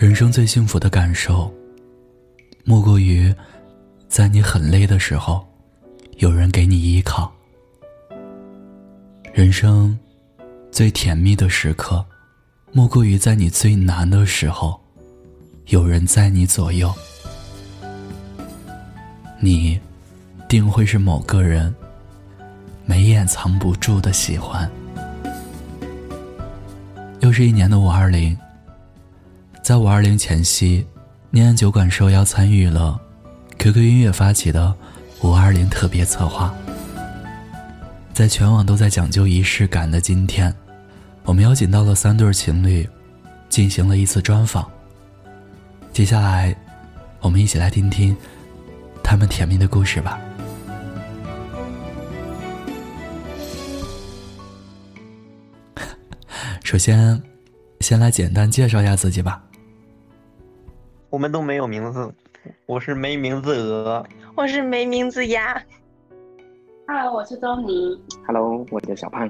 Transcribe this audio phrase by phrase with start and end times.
[0.00, 1.52] 人生最幸福的感受，
[2.64, 3.30] 莫过于
[4.08, 5.46] 在你很累的时候，
[6.16, 7.30] 有人给你依靠；
[9.34, 9.94] 人生
[10.72, 12.02] 最甜蜜的时刻，
[12.72, 14.80] 莫过于在你最难的时候，
[15.66, 16.90] 有人在你左右。
[19.38, 19.78] 你，
[20.48, 21.74] 定会是某个人
[22.86, 24.66] 眉眼藏不住的喜欢。
[27.20, 28.34] 又是一年的五二零。
[29.70, 30.84] 在五二零前夕，
[31.30, 33.00] 念安酒馆受邀参与了
[33.56, 34.74] QQ 音乐发起的
[35.22, 36.52] 五二零特别策划。
[38.12, 40.52] 在全网都在讲究仪式感的今天，
[41.22, 42.90] 我们邀请到了三对情侣，
[43.48, 44.68] 进行了一次专访。
[45.92, 46.52] 接下来，
[47.20, 48.16] 我们一起来听听
[49.04, 50.18] 他们甜蜜的故事吧。
[56.64, 57.22] 首先，
[57.78, 59.40] 先来简单介绍一下自己吧。
[61.10, 62.14] 我们都没有名字，
[62.66, 65.60] 我是没名字鹅，我是没名字鸭。
[66.86, 68.00] Hello，我是周妮。
[68.24, 69.28] Hello，我叫小胖。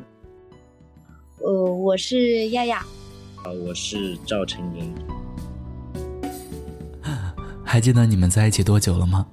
[1.38, 2.80] 呃，我是亚亚。
[3.42, 4.94] 啊，我是赵晨莹。
[7.64, 9.26] 还记得你们在一起多久了吗？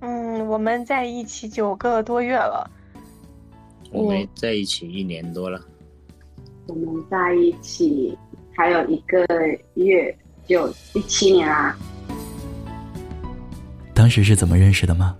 [0.00, 2.70] 嗯，我们在一起九个多月了。
[3.90, 5.60] 我们在一起一年多了。
[6.68, 8.16] 我们在一起
[8.54, 9.26] 还有一个
[9.74, 10.16] 月。
[10.46, 11.76] 就一七年啦。
[13.94, 15.16] 当时是怎么认识的吗？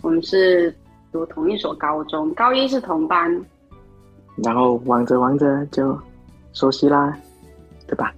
[0.00, 0.74] 我们是
[1.10, 3.44] 读同一所高中，高一是同班，
[4.44, 5.98] 然后玩着玩着就
[6.52, 7.18] 熟悉啦，
[7.86, 8.14] 对吧？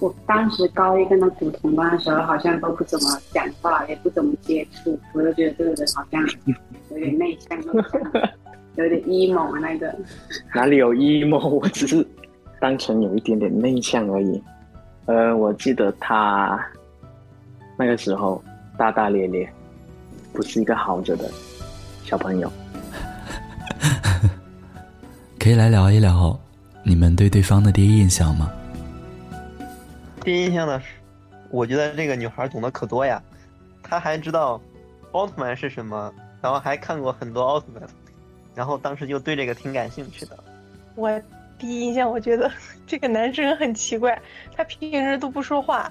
[0.00, 6.22] 我当时高一跟他读同班的时候，好像都不怎么讲话，也不怎么接触，我就觉得这个人好像
[6.90, 7.58] 有点内向，
[8.76, 9.94] 有点 emo 那个。
[10.54, 11.48] 哪里有 emo？
[11.48, 12.06] 我只是。
[12.60, 14.42] 单纯有一点点内向而已，
[15.06, 16.58] 呃，我记得他
[17.76, 18.42] 那个时候
[18.78, 19.52] 大大咧咧，
[20.32, 21.30] 不是一个好着的
[22.04, 22.50] 小朋友。
[25.38, 26.38] 可以来聊一聊
[26.82, 28.50] 你们对对方的第一印象吗？
[30.22, 30.80] 第一印象呢，
[31.50, 33.22] 我觉得这个女孩懂得可多呀，
[33.82, 34.58] 她还知道
[35.12, 37.82] 奥特曼是什么，然后还看过很多奥特曼，
[38.54, 40.38] 然后当时就对这个挺感兴趣的。
[40.94, 41.10] 我。
[41.58, 42.50] 第一印象，我觉得
[42.86, 44.20] 这个男生很奇怪，
[44.56, 45.90] 他平时都不说话，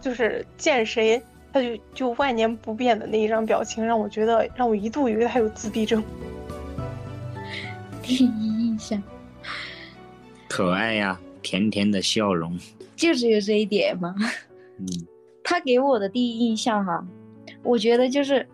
[0.00, 1.22] 就是见谁
[1.52, 6.02] 他就就万年不变的那一张表情，让我觉得让我一度以为他有自闭症。
[8.02, 9.00] 第一印象，
[10.48, 12.58] 可爱呀，甜甜的笑容，
[12.96, 14.14] 就只有这一点吗？
[14.78, 14.86] 嗯，
[15.44, 17.06] 他给我的第一印象哈，
[17.62, 18.44] 我觉得就是，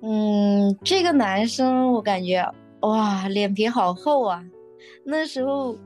[0.00, 2.44] 嗯，这个男生我感觉
[2.80, 4.44] 哇，脸皮好厚啊。
[5.04, 5.76] 那时候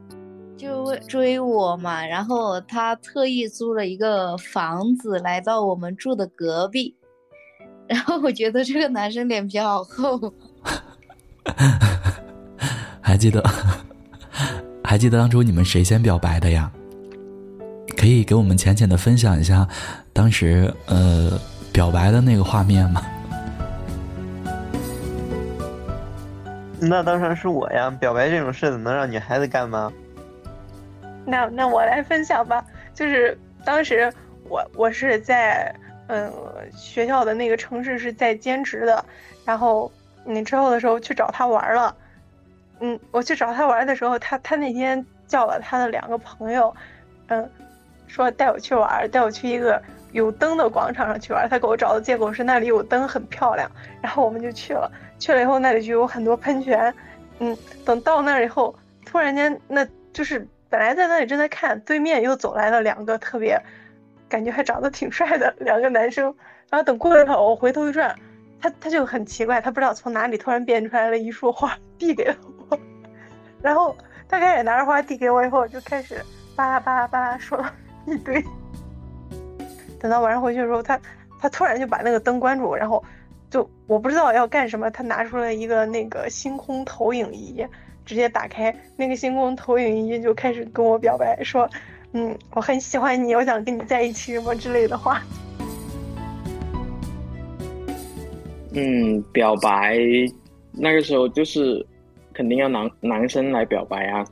[0.57, 6.95] 就追我嘛，然后他特意租了一个房子来到我们住的隔壁，
[7.89, 10.33] 然后我觉得这个男生脸皮好厚。
[13.01, 13.43] 还记得
[14.85, 16.71] 还记得当初你们谁先表白的呀？
[17.97, 19.67] 可以给我们浅浅的分享一下
[20.13, 21.41] 当时呃
[21.73, 23.03] 表白的那个画面吗？
[26.81, 27.91] 那当然是我呀！
[27.99, 29.93] 表白这种事怎能让女孩子干吗？
[31.25, 32.65] 那那我来分享吧。
[32.95, 34.13] 就是当时
[34.49, 35.75] 我我是在
[36.07, 36.33] 嗯
[36.73, 39.05] 学校的那个城市是在兼职的，
[39.45, 39.91] 然后
[40.25, 41.95] 你之后的时候去找他玩了。
[42.81, 46.75] 嗯，我去找他玩的时候，他他那天叫了他的两个朋友，
[47.27, 47.51] 嗯，
[48.07, 51.49] 说带我去玩，带我去一个有灯的广场上去玩。
[51.49, 53.71] 他给我找的借口是那里有灯很漂亮，
[54.01, 54.91] 然后我们就去了。
[55.19, 56.95] 去了以后，那里就有很多喷泉，
[57.41, 58.75] 嗯，等到那儿以后，
[59.05, 63.61] 突然间，那就是本来在那里正在看，对面又走来了两个特别，
[64.29, 66.33] 感觉还长得挺帅的两个男生，
[66.71, 68.15] 然后等过了一会儿，我回头一转，
[68.61, 72.37] 他他就很奇怪，他不知道从哪里突然变出来了一束花递给了
[72.71, 72.79] 我，
[73.61, 73.97] 然后
[74.29, 76.25] 他开始拿着花递给我以后，就开始
[76.55, 77.75] 巴拉巴拉巴拉说了
[78.07, 78.45] 一堆，
[80.01, 81.01] 等到晚上回去的时候，他
[81.41, 83.03] 他突然就把那个灯关住，然后。
[83.51, 87.67] 就我不知道要干什么，他拿出了一个那个星空投影仪，
[88.05, 91.67] 直接打开那个星空投影仪就开始跟我表白，说，
[92.13, 95.23] 嗯，我很喜欢你，我想跟你在一起什么之类的话。
[98.75, 99.99] 嗯，表白
[100.73, 101.83] 那个时候就是
[102.35, 104.23] 肯定要男男生来表白啊，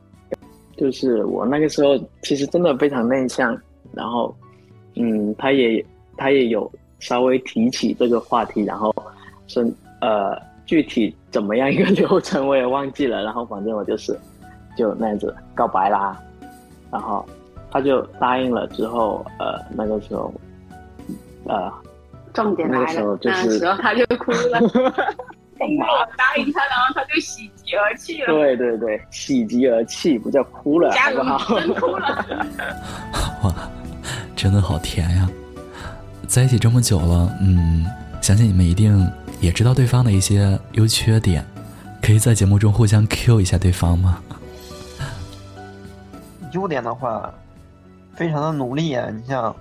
[0.77, 3.59] 就是我那个时候其实真的非常内向，
[3.95, 4.37] 然后，
[4.97, 5.85] 嗯，他也
[6.17, 6.71] 他也有。
[6.99, 8.93] 稍微提起这个话题，然后
[9.47, 9.61] 是
[10.01, 10.35] 呃
[10.65, 14.19] 具体怎么样一个 流程我也忘记了，然后反正我就是
[14.79, 16.19] 就那样子告白啦，
[16.91, 17.25] 然后
[17.71, 20.33] 他就答应了之后，呃，那个时候，
[21.45, 21.71] 呃，
[22.33, 24.59] 重点来了那个时候，就是那时候他就哭了，
[25.69, 31.61] 因为我答应他，然后他就喜极而泣了，对对对，喜极而泣，不叫哭了，好不好？
[31.61, 32.27] 真哭了。
[33.45, 33.53] 哇，
[34.37, 35.29] 真的好甜呀！
[36.29, 37.87] 在一起这么久了，嗯，
[38.21, 39.11] 相信你们一定
[39.41, 41.45] 也知道对方的一些优缺点，
[42.03, 44.21] 可以在节目中互相 Q 一下对方吗？
[46.53, 47.33] 优点的话，
[48.15, 49.09] 非常的努力啊！
[49.11, 49.55] 你像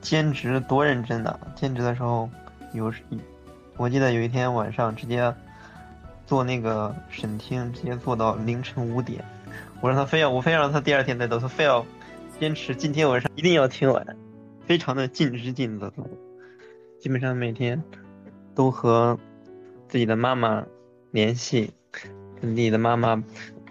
[0.00, 2.30] 兼职多认真的，兼职的时候
[2.72, 2.92] 有，
[3.76, 5.34] 我记得有一天晚上直接
[6.26, 9.24] 做那个审听，直接做到凌晨五点。
[9.80, 11.84] 我让他非要，我非要让他第二天再做，他非要
[12.38, 14.16] 坚持今天晚上一定要听完，
[14.64, 15.92] 非常的尽职尽责。
[17.00, 17.82] 基本上每天
[18.54, 19.18] 都和
[19.88, 20.64] 自己的妈妈
[21.10, 21.72] 联系，
[22.40, 23.20] 跟自己的妈妈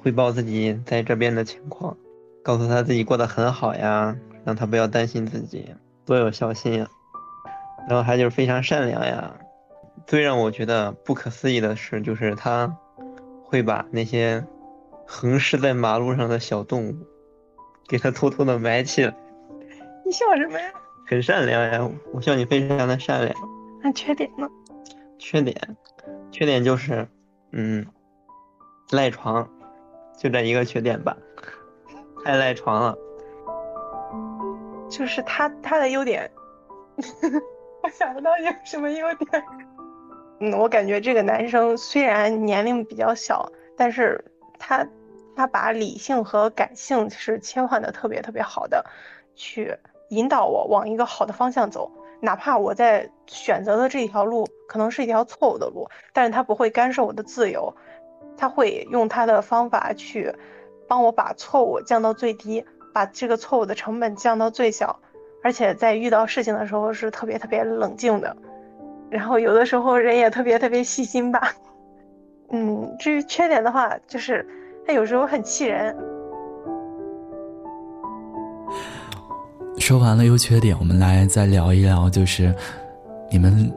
[0.01, 1.95] 汇报自己在这边的情况。
[2.43, 5.73] 告诉她自己过得很好呀，让她不要担心自己，
[6.05, 6.89] 多有孝心呀。
[7.87, 9.33] 然后还就是非常善良呀。
[10.05, 12.77] 最让我觉得不可思议的是，就是他
[13.43, 14.45] 会把那些
[15.05, 16.95] 横尸在马路上的小动物，
[17.87, 19.13] 给他偷偷的埋起来。
[20.05, 20.71] 你笑什么呀？
[21.05, 23.33] 很善良呀，我笑你非常的善良。
[23.81, 24.49] 那缺点呢？
[25.17, 25.55] 缺点，
[26.31, 27.07] 缺点就是，
[27.51, 27.85] 嗯，
[28.91, 29.49] 赖床，
[30.17, 31.15] 就这一个缺点吧。
[32.23, 32.97] 太赖床了，
[34.89, 36.29] 就是他他的优点，
[37.83, 39.43] 我想不到有什么优点。
[40.39, 44.23] 嗯，我感觉这个男生虽然年龄比较小，但是
[44.59, 44.85] 他
[45.37, 48.83] 他把理性和感性是切换的特别特别好的，
[49.35, 49.77] 去
[50.09, 51.91] 引导我往一个好的方向走。
[52.19, 57.71] 哪怕我在选择的这条路可能是一条错误的路，但是他不会干涉我的自由，
[58.35, 60.33] 他会用他的方法去。
[60.89, 65.01] 帮我把错误降到最低，把这个错误的成本降到最小，
[65.43, 68.35] 而且在遇到事情的时候是特别特别冷静的，
[69.09, 71.53] 然后有的时候人也特别特别细心吧。
[72.49, 74.47] 嗯，至于缺点的话，就是
[74.87, 75.93] 他有时候很气人。
[79.77, 82.55] 说完了优缺点，我们来再聊一聊，就是
[83.29, 83.69] 你们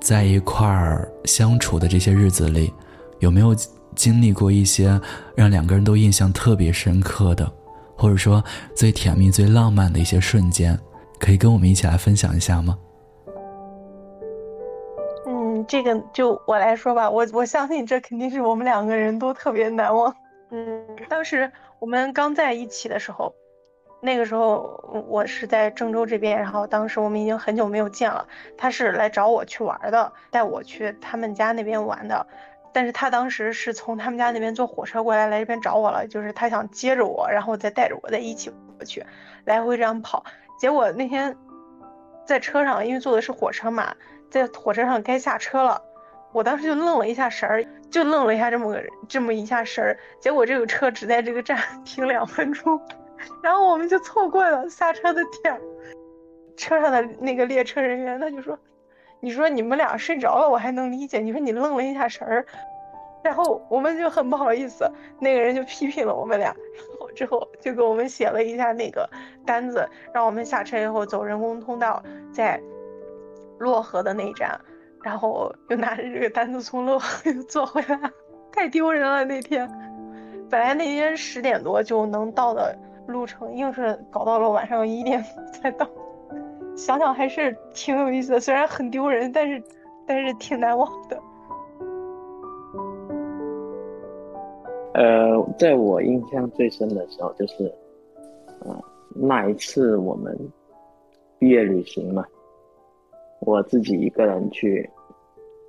[0.00, 2.72] 在一块儿相处的这些日子里，
[3.18, 3.54] 有没有？
[3.96, 4.98] 经历过一些
[5.34, 7.52] 让两个人都印象特别深刻的，
[7.98, 10.78] 或者说最甜蜜、最浪漫的一些瞬间，
[11.18, 12.78] 可以跟我们一起来分享一下吗？
[15.26, 20.14] 嗯，这个就我来说吧，我我相信这肯定是我们两个人都特别难忘。
[20.50, 23.34] 嗯，当时我们刚在一起的时候，
[24.00, 28.26] 那个时候我是在郑州这边，然后当时我们已经很久没有见了，
[28.56, 32.26] 他是来找我去玩的，带我去他们家那边玩的。
[32.72, 39.04] 但是他当时是从他们家那边坐火车过来，来这边找我了，就是他想接着我，然后再带着我再一起过去，
[39.44, 40.24] 来回这样跑。
[40.58, 41.36] 结果那天
[42.24, 43.94] 在车上，因为坐的是火车嘛，
[44.30, 45.82] 在火车上该下车了，
[46.32, 49.98] 我当时就愣了一下神儿，就愣了一下这么个这么一下神儿。
[50.18, 52.80] 结果这个车只在这个站 停两分钟，
[53.42, 55.60] 然后我们就错过了下车的点儿。
[56.56, 58.58] 车上的那个列车人员他就说。
[59.22, 61.18] 你说你们俩睡着了，我还能理解。
[61.18, 62.46] 你说你愣了一下神儿，
[63.22, 66.56] 然后我们就很不好意思，那个人就批评了我们俩，
[66.88, 69.06] 然后之后就给我们写了一下那个
[69.44, 72.58] 单子，让我们下车以后走人工通道，在
[73.58, 74.58] 漯河的那一站，
[75.02, 77.98] 然后又拿着这个单子从漯河 又坐回来，
[78.52, 79.68] 太丢人了那天。
[80.50, 82.76] 本来那天十点多就能到的
[83.06, 85.88] 路程，硬是搞到了晚上一点才到。
[86.76, 89.62] 想想还是挺有意思的，虽然很丢人，但是
[90.06, 91.18] 但是挺难忘的。
[94.94, 97.72] 呃，在我印象最深的时候，就是，
[98.60, 98.82] 呃，
[99.14, 100.36] 那一次我们
[101.38, 102.24] 毕业旅行嘛，
[103.40, 104.88] 我自己一个人去，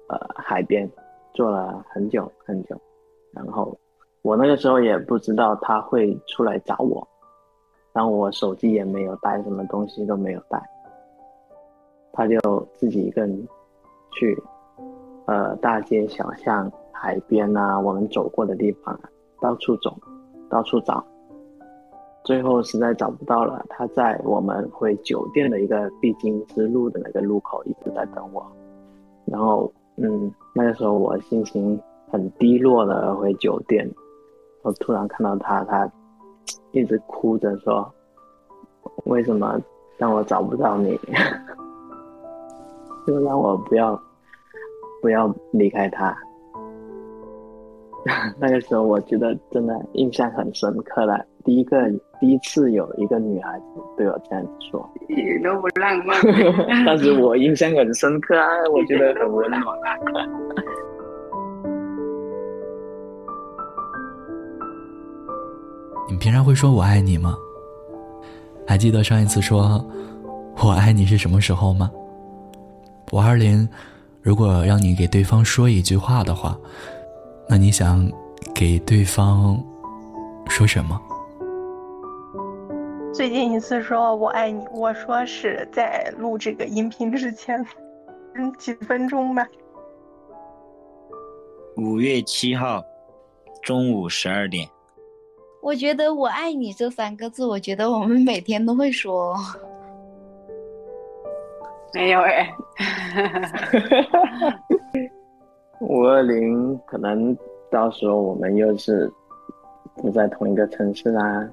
[0.07, 0.89] 呃，海边
[1.33, 2.75] 坐了很久很久，
[3.31, 3.77] 然后
[4.21, 7.07] 我那个时候也不知道他会出来找我，
[7.93, 10.61] 然后我手机也没有带，什么东西都没有带。
[12.13, 12.37] 他就
[12.73, 13.47] 自己一个人
[14.11, 14.37] 去，
[15.25, 18.99] 呃，大街小巷、海边啊，我们走过的地方，
[19.39, 19.95] 到处走，
[20.49, 21.01] 到处找，
[22.23, 23.65] 最后实在找不到了。
[23.69, 28.45] 他在我们回酒店的一个必经之路的那个路口一直在等我。
[29.25, 33.89] 然后，嗯，那个时候我心情很低落的回酒店，
[34.63, 35.89] 我突然看到他，他
[36.71, 37.89] 一直哭着说
[39.05, 39.59] ：“为什么
[39.97, 40.99] 让我找不到你？”
[43.07, 43.99] 就让我不要
[45.01, 46.15] 不要离开他。
[48.39, 53.65] 那个时候我觉得真的印象很深刻了，第一个第一次有一个女孩子
[53.97, 56.15] 对我这样子说，一点都不浪漫。
[56.85, 59.61] 但是我印象很深刻啊，我觉得很温暖。
[66.07, 67.35] 你平常会说我爱你吗？
[68.67, 69.83] 还记得上一次说
[70.63, 71.89] 我爱你是什么时候吗？
[73.11, 73.67] 五二零，
[74.21, 76.55] 如果让你给对方说一句话的话，
[77.49, 78.07] 那你想
[78.53, 79.59] 给对方
[80.47, 81.01] 说什么？
[83.13, 87.63] 最近一次说我爱你，我说是在录这个音频之前，
[88.35, 89.45] 嗯，几分钟吧。
[91.75, 92.81] 五月七号
[93.61, 94.65] 中午十二点。
[95.61, 99.35] 我觉得“我爱你”这三个字，我觉得我们每天都会说。
[101.93, 102.49] 没有哎。
[105.81, 107.37] 五二零可能
[107.69, 109.11] 到时候我们又是
[109.95, 111.47] 不在同一个城市啦，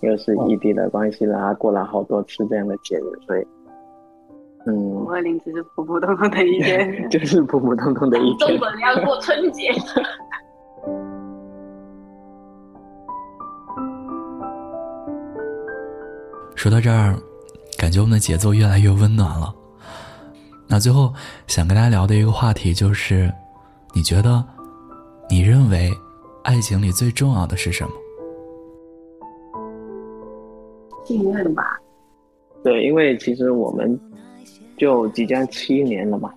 [0.00, 3.46] 又是异地的关系啦，过了好多次这样的节日，所以，
[4.66, 4.74] 嗯。
[4.74, 8.48] 五二零只是普普通通的一天， 就是普普通通的一天。
[8.48, 9.70] 中国人要过春节。
[16.56, 17.16] 说到这儿，
[17.76, 19.52] 感觉我们的节奏越来越温暖了。
[20.68, 21.12] 那最后
[21.46, 23.32] 想跟大家聊的一个话题就是，
[23.92, 24.44] 你觉得，
[25.28, 25.90] 你认为，
[26.44, 27.90] 爱情里最重要的是什么？
[31.04, 31.78] 信任吧。
[32.62, 33.98] 对，因为其实我们
[34.76, 36.32] 就即将七年了嘛，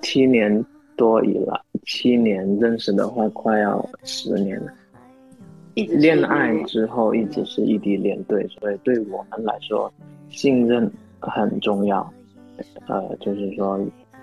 [0.00, 0.64] 七年
[0.96, 4.72] 多以来，七年认识的话，快要十年了
[5.74, 5.84] 一。
[5.86, 9.92] 恋爱之后一直是异地恋，对，所以对我们来说，
[10.28, 12.08] 信任很重要。
[12.86, 13.78] 呃，就是说，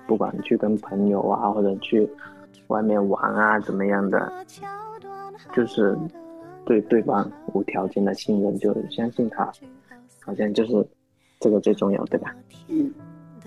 [0.07, 2.07] 不管去跟朋友啊，或者去
[2.67, 4.31] 外面玩啊，怎么样的，
[5.53, 5.97] 就是
[6.65, 9.51] 对对方无条件的信任，就相信他，
[10.21, 10.87] 好像就是
[11.39, 12.35] 这个最重要，对吧？
[12.67, 12.91] 嗯。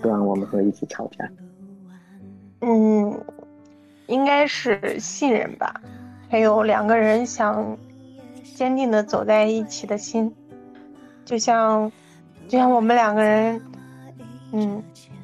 [0.01, 1.29] 不然我们会一直吵架。
[2.61, 3.21] 嗯，
[4.07, 5.81] 应该是信任吧，
[6.29, 7.77] 还有两个人想。
[8.55, 10.35] 坚定的走在一起的心，
[11.23, 11.89] 就像，
[12.49, 13.61] 就像我们两个人，
[14.51, 14.83] 嗯，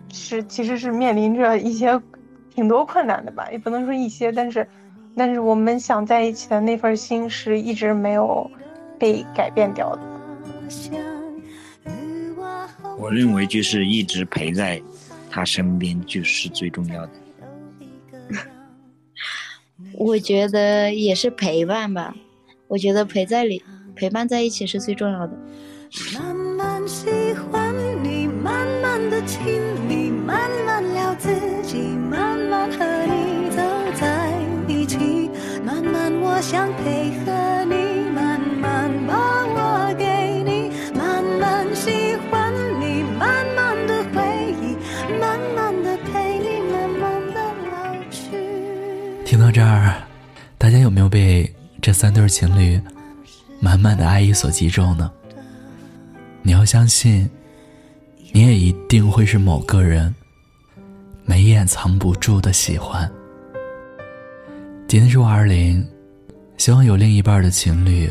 [0.10, 2.02] 是其实是面临着一些
[2.50, 4.66] 挺多困难的吧，也不能说一些，但是，
[5.16, 8.50] 但是我们想在一起的那份心是一直没有
[9.00, 10.02] 被改变掉的。
[12.98, 14.82] 我认为就是一直陪在
[15.30, 17.12] 他身边就是最重要的。
[19.94, 22.16] 我觉得也是陪伴吧。
[22.68, 23.64] 我觉得陪在里，
[23.96, 25.38] 陪伴在一起是最重要的。
[36.48, 39.16] 想配合你，慢慢把
[39.48, 40.06] 我给
[40.44, 44.78] 你，慢慢喜欢你，慢慢的回忆，
[45.20, 48.38] 慢慢的陪你，慢慢的老去。
[49.26, 49.96] 听到这儿，
[50.60, 51.52] 大家有没有被？
[51.82, 52.80] 这三对情侣，
[53.60, 55.12] 满满的爱意所击中呢。
[56.44, 57.28] 你要相信，
[58.32, 60.14] 你也一定会是某个人
[61.26, 63.12] 眉眼藏不住的喜欢。
[64.88, 65.84] 今天是五二零，
[66.58, 68.10] 希望有另一半的情侣，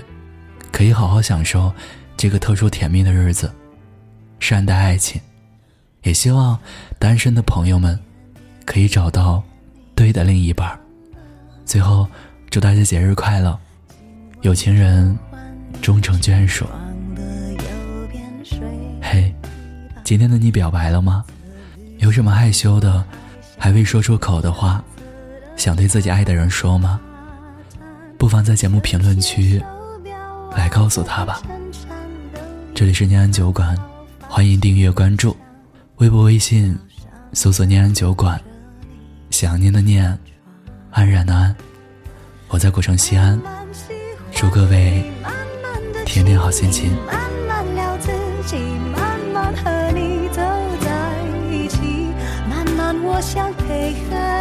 [0.70, 1.72] 可以好好享受
[2.16, 3.52] 这个特殊甜蜜的日子，
[4.38, 5.20] 善待爱情。
[6.02, 6.58] 也希望
[6.98, 7.98] 单身的朋友们，
[8.66, 9.42] 可以找到
[9.94, 10.78] 对的另一半。
[11.64, 12.06] 最后，
[12.50, 13.58] 祝大家节日快乐！
[14.42, 15.18] 有情人
[15.80, 16.66] 终成眷属。
[19.00, 19.34] 嘿，
[20.04, 21.24] 今天的你表白了吗？
[21.98, 23.02] 有什么害羞的，
[23.56, 24.84] 还未说出口的话，
[25.56, 27.00] 想对自己爱的人说吗？
[28.34, 29.62] 不妨在节目评论区
[30.56, 31.40] 来告诉他吧。
[32.74, 33.78] 这里是念安酒馆，
[34.28, 35.36] 欢迎订阅关注，
[35.98, 36.76] 微博、微信
[37.32, 38.40] 搜索“念安酒馆”，
[39.30, 40.18] 想念的念，
[40.90, 41.54] 安然的安，
[42.48, 43.40] 我在古城西安。
[44.32, 45.04] 祝各位
[46.04, 46.90] 天天好心情。
[53.06, 54.33] 我想配合。